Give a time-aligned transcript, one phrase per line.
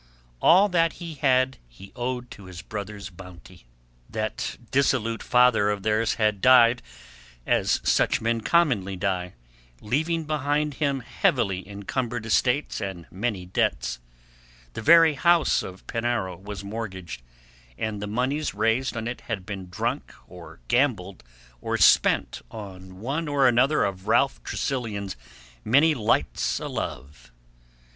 [0.41, 3.67] All that he had he owed to his brother's bounty.
[4.09, 6.81] That dissolute father of theirs had died
[7.45, 9.33] as such men commonly die,
[9.79, 13.99] leaving behind him heavily encumbered estates and many debts;
[14.73, 17.21] the very house of Penarrow was mortgaged,
[17.77, 21.23] and the moneys raised on it had been drunk, or gambled,
[21.61, 25.15] or spent on one or another of Ralph Tressilian's
[25.63, 27.31] many lights o' love.